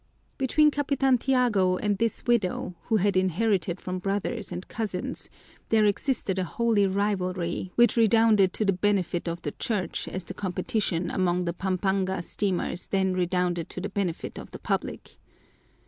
[0.39, 5.29] Between Capitan Tiago and this widow, who had inherited from brothers and cousins,
[5.69, 10.33] there existed a holy rivalry which redounded to the benefit of the Church as the
[10.33, 15.19] competition among the Pampanga steamers then redounded to the benefit of the public.